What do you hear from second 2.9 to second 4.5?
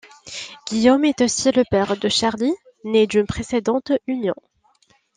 d'une précédente union.